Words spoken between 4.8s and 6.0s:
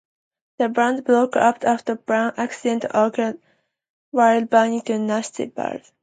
to Nashville.